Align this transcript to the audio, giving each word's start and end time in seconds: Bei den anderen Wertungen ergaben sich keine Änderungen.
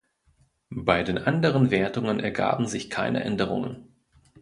Bei 0.79 1.03
den 1.03 1.19
anderen 1.19 1.69
Wertungen 1.69 2.19
ergaben 2.19 2.65
sich 2.65 2.89
keine 2.89 3.23
Änderungen. 3.23 3.93